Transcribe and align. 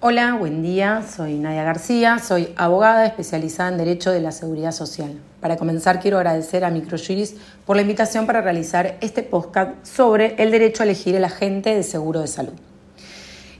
Hola, 0.00 0.34
buen 0.34 0.62
día. 0.62 1.02
Soy 1.02 1.34
Nadia 1.40 1.64
García, 1.64 2.20
soy 2.20 2.50
abogada 2.54 3.04
especializada 3.04 3.70
en 3.70 3.78
Derecho 3.78 4.12
de 4.12 4.20
la 4.20 4.30
Seguridad 4.30 4.70
Social. 4.70 5.18
Para 5.40 5.56
comenzar, 5.56 5.98
quiero 5.98 6.18
agradecer 6.18 6.64
a 6.64 6.70
Microjuris 6.70 7.34
por 7.66 7.74
la 7.74 7.82
invitación 7.82 8.24
para 8.24 8.40
realizar 8.40 8.96
este 9.00 9.24
podcast 9.24 9.84
sobre 9.84 10.36
el 10.40 10.52
derecho 10.52 10.84
a 10.84 10.86
elegir 10.86 11.16
el 11.16 11.24
agente 11.24 11.74
de 11.74 11.82
seguro 11.82 12.20
de 12.20 12.28
salud. 12.28 12.52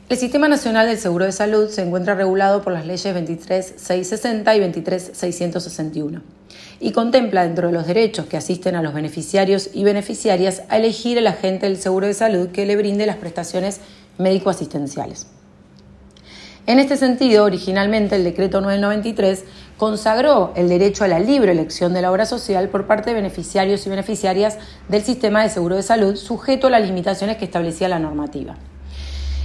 El 0.09 0.16
Sistema 0.16 0.46
Nacional 0.46 0.87
del 0.87 0.98
Seguro 0.98 1.24
de 1.24 1.33
Salud 1.33 1.71
se 1.71 1.83
encuentra 1.83 2.15
regulado 2.15 2.63
por 2.63 2.73
las 2.73 2.87
leyes 2.87 3.03
23660 3.03 4.55
y 4.55 4.61
23661 4.61 6.23
y 6.79 6.93
contempla 6.93 7.43
dentro 7.43 7.67
de 7.67 7.73
los 7.73 7.89
derechos 7.89 8.27
que 8.27 8.37
asisten 8.37 8.77
a 8.77 8.83
los 8.83 8.95
beneficiarios 8.95 9.71
y 9.73 9.83
beneficiarias 9.83 10.63
a 10.69 10.77
elegir 10.77 11.19
el 11.19 11.27
agente 11.27 11.67
del 11.67 11.79
seguro 11.79 12.07
de 12.07 12.15
salud 12.15 12.51
que 12.51 12.65
le 12.65 12.77
brinde 12.77 13.07
las 13.07 13.17
prestaciones 13.17 13.81
médico-asistenciales. 14.19 15.27
En 16.69 16.78
este 16.78 16.98
sentido, 16.98 17.45
originalmente 17.45 18.14
el 18.14 18.24
decreto 18.24 18.60
993 18.60 19.42
consagró 19.78 20.52
el 20.54 20.68
derecho 20.68 21.02
a 21.02 21.09
la 21.09 21.18
libre 21.18 21.52
elección 21.52 21.95
de 21.95 22.02
la 22.02 22.12
obra 22.12 22.26
social 22.26 22.68
por 22.68 22.86
parte 22.86 23.09
de 23.09 23.16
beneficiarios 23.16 23.86
y 23.86 23.88
beneficiarias 23.88 24.59
del 24.86 25.02
sistema 25.02 25.42
de 25.42 25.48
seguro 25.48 25.76
de 25.76 25.82
salud, 25.82 26.14
sujeto 26.16 26.66
a 26.66 26.70
las 26.70 26.84
limitaciones 26.84 27.38
que 27.38 27.46
establecía 27.46 27.88
la 27.88 27.98
normativa. 27.98 28.56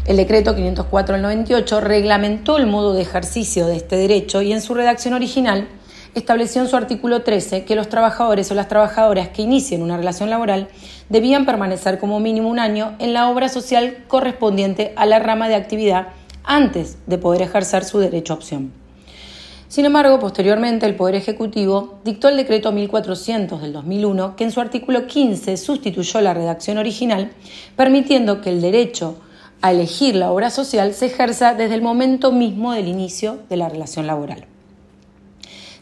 El 0.05 0.17
decreto 0.17 0.53
504 0.53 1.13
del 1.13 1.21
98 1.21 1.79
reglamentó 1.79 2.57
el 2.57 2.67
modo 2.67 2.93
de 2.93 3.03
ejercicio 3.03 3.67
de 3.67 3.77
este 3.77 3.95
derecho 3.95 4.41
y 4.41 4.51
en 4.51 4.61
su 4.61 4.73
redacción 4.73 5.13
original 5.13 5.69
estableció 6.15 6.61
en 6.61 6.67
su 6.67 6.75
artículo 6.75 7.21
13 7.21 7.63
que 7.63 7.77
los 7.77 7.87
trabajadores 7.87 8.51
o 8.51 8.53
las 8.53 8.67
trabajadoras 8.67 9.29
que 9.29 9.43
inicien 9.43 9.81
una 9.81 9.95
relación 9.95 10.29
laboral 10.29 10.67
debían 11.07 11.45
permanecer 11.45 11.99
como 11.99 12.19
mínimo 12.19 12.49
un 12.49 12.59
año 12.59 12.97
en 12.99 13.13
la 13.13 13.29
obra 13.29 13.47
social 13.47 14.03
correspondiente 14.09 14.91
a 14.97 15.05
la 15.05 15.19
rama 15.19 15.47
de 15.47 15.55
actividad 15.55 16.09
antes 16.43 16.97
de 17.07 17.17
poder 17.17 17.41
ejercer 17.41 17.83
su 17.83 17.99
derecho 17.99 18.33
a 18.33 18.35
opción. 18.37 18.71
Sin 19.67 19.85
embargo, 19.85 20.19
posteriormente 20.19 20.85
el 20.85 20.95
Poder 20.95 21.15
Ejecutivo 21.15 21.95
dictó 22.03 22.29
el 22.29 22.37
decreto 22.37 22.71
1400 22.71 23.59
del 23.59 23.73
2001 23.73 24.35
que 24.35 24.43
en 24.43 24.51
su 24.51 24.61
artículo 24.61 25.07
15 25.07 25.57
sustituyó 25.57 26.21
la 26.21 26.35
redacción 26.35 26.77
original, 26.77 27.31
permitiendo 27.75 28.39
que 28.39 28.51
el 28.51 28.61
derecho 28.61 29.15
a 29.61 29.71
elegir 29.71 30.15
la 30.15 30.31
obra 30.31 30.51
social 30.51 30.93
se 30.93 31.07
ejerza 31.07 31.55
desde 31.55 31.73
el 31.73 31.81
momento 31.81 32.31
mismo 32.31 32.73
del 32.73 32.87
inicio 32.87 33.39
de 33.49 33.57
la 33.57 33.69
relación 33.69 34.05
laboral. 34.05 34.52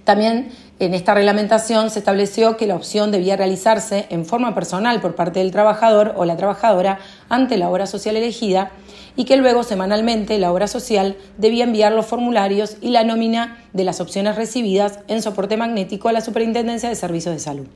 También 0.03 0.51
en 0.79 0.93
esta 0.93 1.13
reglamentación 1.13 1.91
se 1.91 1.99
estableció 1.99 2.57
que 2.57 2.65
la 2.65 2.75
opción 2.75 3.11
debía 3.11 3.37
realizarse 3.37 4.07
en 4.09 4.25
forma 4.25 4.55
personal 4.55 4.99
por 4.99 5.15
parte 5.15 5.39
del 5.39 5.51
trabajador 5.51 6.13
o 6.17 6.25
la 6.25 6.37
trabajadora 6.37 6.99
ante 7.29 7.57
la 7.57 7.69
obra 7.69 7.85
social 7.85 8.15
elegida 8.15 8.71
y 9.15 9.25
que 9.25 9.37
luego 9.37 9.63
semanalmente 9.63 10.39
la 10.39 10.51
obra 10.51 10.67
social 10.67 11.17
debía 11.37 11.65
enviar 11.65 11.91
los 11.91 12.07
formularios 12.07 12.77
y 12.81 12.89
la 12.89 13.03
nómina 13.03 13.63
de 13.73 13.83
las 13.83 14.01
opciones 14.01 14.35
recibidas 14.35 14.99
en 15.07 15.21
soporte 15.21 15.57
magnético 15.57 16.09
a 16.09 16.13
la 16.13 16.21
Superintendencia 16.21 16.89
de 16.89 16.95
Servicios 16.95 17.35
de 17.35 17.39
Salud. 17.39 17.67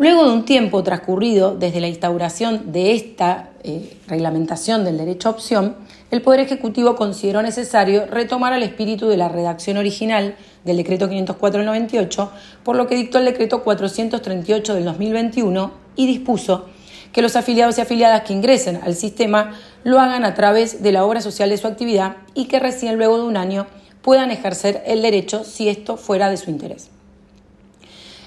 Luego 0.00 0.24
de 0.24 0.32
un 0.32 0.46
tiempo 0.46 0.82
transcurrido 0.82 1.54
desde 1.54 1.78
la 1.78 1.86
instauración 1.86 2.72
de 2.72 2.94
esta 2.94 3.50
eh, 3.62 3.98
reglamentación 4.06 4.82
del 4.82 4.96
derecho 4.96 5.28
a 5.28 5.32
opción, 5.32 5.76
el 6.10 6.22
Poder 6.22 6.40
Ejecutivo 6.40 6.96
consideró 6.96 7.42
necesario 7.42 8.06
retomar 8.06 8.54
el 8.54 8.62
espíritu 8.62 9.08
de 9.08 9.18
la 9.18 9.28
redacción 9.28 9.76
original 9.76 10.36
del 10.64 10.78
decreto 10.78 11.06
504 11.06 11.58
del 11.58 11.66
98, 11.66 12.30
por 12.64 12.76
lo 12.76 12.86
que 12.86 12.94
dictó 12.94 13.18
el 13.18 13.26
decreto 13.26 13.62
438 13.62 14.74
del 14.74 14.84
2021 14.86 15.70
y 15.96 16.06
dispuso 16.06 16.64
que 17.12 17.20
los 17.20 17.36
afiliados 17.36 17.76
y 17.76 17.82
afiliadas 17.82 18.22
que 18.22 18.32
ingresen 18.32 18.80
al 18.82 18.94
sistema 18.94 19.52
lo 19.84 20.00
hagan 20.00 20.24
a 20.24 20.32
través 20.32 20.82
de 20.82 20.92
la 20.92 21.04
obra 21.04 21.20
social 21.20 21.50
de 21.50 21.58
su 21.58 21.66
actividad 21.66 22.16
y 22.32 22.46
que 22.46 22.58
recién 22.58 22.96
luego 22.96 23.18
de 23.18 23.24
un 23.24 23.36
año 23.36 23.66
puedan 24.00 24.30
ejercer 24.30 24.82
el 24.86 25.02
derecho 25.02 25.44
si 25.44 25.68
esto 25.68 25.98
fuera 25.98 26.30
de 26.30 26.38
su 26.38 26.48
interés. 26.48 26.88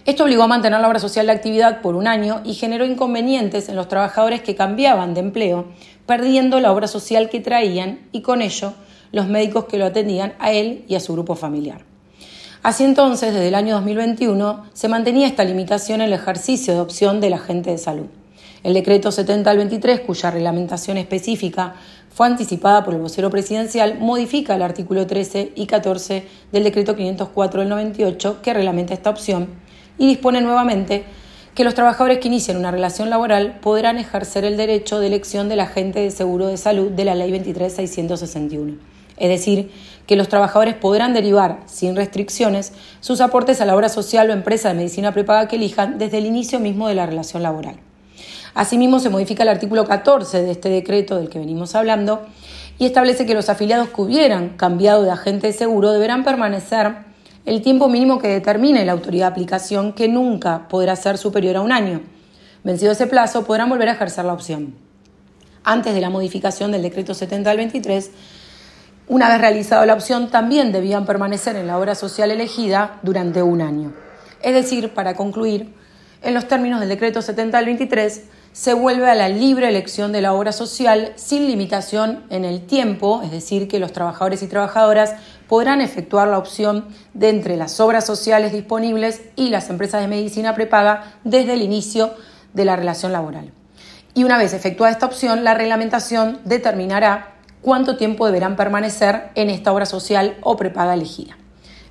Esto 0.05 0.25
obligó 0.25 0.43
a 0.43 0.47
mantener 0.47 0.81
la 0.81 0.89
obra 0.89 0.99
social 0.99 1.27
de 1.27 1.31
actividad 1.31 1.79
por 1.79 1.95
un 1.95 2.07
año 2.07 2.41
y 2.43 2.55
generó 2.55 2.85
inconvenientes 2.85 3.69
en 3.69 3.77
los 3.77 3.87
trabajadores 3.87 4.41
que 4.41 4.53
cambiaban 4.53 5.13
de 5.13 5.21
empleo, 5.21 5.67
perdiendo 6.05 6.59
la 6.59 6.73
obra 6.73 6.87
social 6.87 7.29
que 7.29 7.39
traían 7.39 7.99
y 8.11 8.21
con 8.21 8.41
ello 8.41 8.73
los 9.13 9.29
médicos 9.29 9.63
que 9.63 9.77
lo 9.77 9.85
atendían 9.85 10.33
a 10.39 10.51
él 10.51 10.83
y 10.89 10.95
a 10.95 10.99
su 10.99 11.13
grupo 11.13 11.35
familiar. 11.35 11.85
Así 12.63 12.83
entonces, 12.83 13.33
desde 13.33 13.47
el 13.47 13.55
año 13.55 13.75
2021, 13.75 14.65
se 14.73 14.89
mantenía 14.89 15.25
esta 15.25 15.45
limitación 15.45 16.01
en 16.01 16.07
el 16.07 16.13
ejercicio 16.13 16.73
de 16.73 16.81
opción 16.81 17.21
del 17.21 17.33
agente 17.33 17.71
de 17.71 17.77
salud. 17.77 18.07
El 18.63 18.73
decreto 18.73 19.09
70 19.09 19.49
al 19.49 19.57
23, 19.57 20.01
cuya 20.01 20.31
reglamentación 20.31 20.97
específica 20.97 21.75
fue 22.09 22.27
anticipada 22.27 22.83
por 22.83 22.93
el 22.93 22.99
vocero 22.99 23.29
presidencial, 23.29 23.99
modifica 23.99 24.55
el 24.55 24.61
artículo 24.63 25.07
13 25.07 25.53
y 25.55 25.65
14 25.65 26.27
del 26.51 26.63
decreto 26.63 26.95
504 26.95 27.61
del 27.61 27.69
98 27.69 28.41
que 28.41 28.53
reglamenta 28.53 28.93
esta 28.93 29.09
opción 29.09 29.62
y 29.97 30.07
dispone 30.07 30.41
nuevamente 30.41 31.05
que 31.55 31.63
los 31.63 31.75
trabajadores 31.75 32.19
que 32.19 32.27
inician 32.27 32.57
una 32.57 32.71
relación 32.71 33.09
laboral 33.09 33.59
podrán 33.61 33.97
ejercer 33.97 34.43
el 34.43 34.57
derecho 34.57 34.99
de 34.99 35.07
elección 35.07 35.49
del 35.49 35.59
agente 35.59 35.99
de 35.99 36.11
seguro 36.11 36.47
de 36.47 36.57
salud 36.57 36.91
de 36.91 37.05
la 37.05 37.15
Ley 37.15 37.31
23661. 37.31 38.77
Es 39.17 39.29
decir, 39.29 39.71
que 40.07 40.15
los 40.15 40.27
trabajadores 40.27 40.73
podrán 40.73 41.13
derivar, 41.13 41.59
sin 41.67 41.95
restricciones, 41.95 42.73
sus 42.99 43.21
aportes 43.21 43.61
a 43.61 43.65
la 43.65 43.75
obra 43.75 43.89
social 43.89 44.29
o 44.29 44.33
empresa 44.33 44.69
de 44.69 44.75
medicina 44.75 45.13
prepaga 45.13 45.47
que 45.47 45.57
elijan 45.57 45.99
desde 45.99 46.17
el 46.17 46.25
inicio 46.25 46.59
mismo 46.59 46.87
de 46.87 46.95
la 46.95 47.05
relación 47.05 47.43
laboral. 47.43 47.75
Asimismo, 48.55 48.99
se 48.99 49.09
modifica 49.09 49.43
el 49.43 49.49
artículo 49.49 49.85
14 49.85 50.41
de 50.41 50.51
este 50.51 50.69
decreto 50.69 51.17
del 51.17 51.29
que 51.29 51.39
venimos 51.39 51.75
hablando 51.75 52.21
y 52.79 52.85
establece 52.85 53.25
que 53.25 53.33
los 53.33 53.49
afiliados 53.49 53.89
que 53.89 54.01
hubieran 54.01 54.49
cambiado 54.49 55.03
de 55.03 55.11
agente 55.11 55.47
de 55.47 55.53
seguro 55.53 55.91
deberán 55.91 56.23
permanecer 56.23 57.12
el 57.45 57.61
tiempo 57.61 57.89
mínimo 57.89 58.19
que 58.19 58.29
determine 58.29 58.85
la 58.85 58.93
autoridad 58.93 59.27
de 59.27 59.31
aplicación, 59.31 59.93
que 59.93 60.07
nunca 60.07 60.67
podrá 60.67 60.95
ser 60.95 61.17
superior 61.17 61.57
a 61.57 61.61
un 61.61 61.71
año. 61.71 62.01
Vencido 62.63 62.93
ese 62.93 63.07
plazo, 63.07 63.43
podrán 63.43 63.69
volver 63.69 63.89
a 63.89 63.93
ejercer 63.93 64.23
la 64.23 64.33
opción. 64.33 64.75
Antes 65.63 65.93
de 65.93 66.01
la 66.01 66.09
modificación 66.09 66.71
del 66.71 66.81
decreto 66.81 67.13
70 67.13 67.51
al 67.51 67.57
23, 67.57 68.11
una 69.07 69.27
vez 69.27 69.41
realizada 69.41 69.85
la 69.85 69.93
opción, 69.93 70.29
también 70.29 70.71
debían 70.71 71.05
permanecer 71.05 71.57
en 71.57 71.67
la 71.67 71.77
obra 71.77 71.95
social 71.95 72.31
elegida 72.31 72.99
durante 73.03 73.43
un 73.43 73.61
año. 73.61 73.93
Es 74.41 74.53
decir, 74.53 74.93
para 74.93 75.15
concluir, 75.15 75.73
en 76.21 76.33
los 76.33 76.47
términos 76.47 76.79
del 76.79 76.89
decreto 76.89 77.21
70 77.21 77.57
al 77.57 77.65
23, 77.65 78.23
se 78.53 78.75
vuelve 78.75 79.09
a 79.09 79.15
la 79.15 79.29
libre 79.29 79.67
elección 79.67 80.11
de 80.11 80.21
la 80.21 80.33
obra 80.33 80.51
social 80.51 81.11
sin 81.15 81.47
limitación 81.47 82.23
en 82.29 82.45
el 82.45 82.65
tiempo, 82.65 83.21
es 83.23 83.31
decir, 83.31 83.67
que 83.67 83.79
los 83.79 83.91
trabajadores 83.91 84.43
y 84.43 84.47
trabajadoras 84.47 85.15
podrán 85.47 85.81
efectuar 85.81 86.27
la 86.27 86.37
opción 86.37 86.87
de 87.15 87.29
entre 87.29 87.57
las 87.57 87.79
obras 87.79 88.05
sociales 88.05 88.53
disponibles 88.53 89.21
y 89.35 89.49
las 89.49 89.69
empresas 89.71 90.01
de 90.01 90.07
medicina 90.07 90.53
prepaga 90.53 91.15
desde 91.23 91.53
el 91.53 91.63
inicio 91.63 92.13
de 92.53 92.65
la 92.65 92.75
relación 92.75 93.11
laboral. 93.11 93.51
Y 94.13 94.23
una 94.23 94.37
vez 94.37 94.53
efectuada 94.53 94.93
esta 94.93 95.07
opción, 95.07 95.43
la 95.43 95.55
reglamentación 95.55 96.39
determinará 96.45 97.33
cuánto 97.63 97.97
tiempo 97.97 98.27
deberán 98.27 98.55
permanecer 98.55 99.31
en 99.33 99.49
esta 99.49 99.73
obra 99.73 99.87
social 99.87 100.37
o 100.41 100.55
prepaga 100.55 100.93
elegida. 100.93 101.37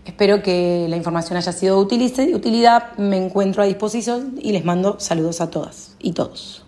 Espero 0.05 0.43
que 0.43 0.87
la 0.89 0.97
información 0.97 1.37
haya 1.37 1.53
sido 1.53 1.79
de 2.27 2.35
utilidad. 2.35 2.97
Me 2.97 3.25
encuentro 3.25 3.63
a 3.63 3.67
disposición 3.67 4.35
y 4.41 4.53
les 4.53 4.65
mando 4.65 4.99
saludos 4.99 5.41
a 5.41 5.51
todas 5.51 5.97
y 6.01 6.13
todos. 6.13 6.65